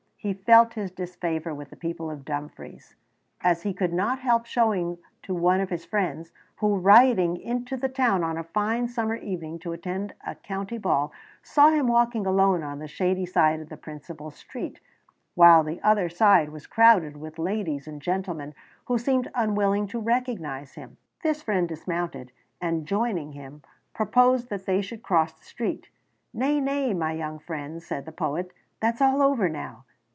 He 0.23 0.35
felt 0.35 0.75
his 0.75 0.91
disfavor 0.91 1.51
with 1.51 1.71
the 1.71 1.75
people 1.75 2.11
of 2.11 2.23
Dumfries, 2.23 2.93
as 3.41 3.63
he 3.63 3.73
could 3.73 3.91
not 3.91 4.19
help 4.19 4.45
showing 4.45 4.99
to 5.23 5.33
one 5.33 5.59
of 5.59 5.71
his 5.71 5.83
friends, 5.83 6.31
who, 6.57 6.77
riding 6.77 7.37
into 7.37 7.75
the 7.75 7.89
town 7.89 8.23
on 8.23 8.37
a 8.37 8.43
fine 8.43 8.87
summer 8.87 9.15
evening 9.15 9.57
to 9.57 9.73
attend 9.73 10.13
a 10.23 10.35
county 10.35 10.77
ball, 10.77 11.11
saw 11.41 11.69
him 11.71 11.87
walking 11.87 12.27
alone 12.27 12.61
on 12.61 12.77
the 12.77 12.87
shady 12.87 13.25
side 13.25 13.61
of 13.61 13.69
the 13.69 13.77
principal 13.77 14.29
street, 14.29 14.79
while 15.33 15.63
the 15.63 15.81
other 15.81 16.07
side 16.07 16.49
was 16.49 16.67
crowded 16.67 17.17
with 17.17 17.39
ladies 17.39 17.87
and 17.87 17.99
gentlemen 17.99 18.53
who 18.85 18.99
seemed 18.99 19.27
unwilling 19.33 19.87
to 19.87 19.99
recognize 19.99 20.75
him. 20.75 20.97
This 21.23 21.41
friend 21.41 21.67
dismounted, 21.67 22.31
and 22.61 22.85
joining 22.85 23.31
him, 23.31 23.63
proposed 23.91 24.49
that 24.51 24.67
they 24.67 24.83
should 24.83 25.01
cross 25.01 25.33
the 25.33 25.45
street. 25.45 25.89
"Nay, 26.31 26.59
nay, 26.61 26.93
my 26.93 27.11
young 27.13 27.39
friend," 27.39 27.81
said 27.81 28.05
the 28.05 28.11
poet, 28.11 28.51
"that's 28.79 29.01
all 29.01 29.23
over 29.23 29.49
now." 29.49 29.85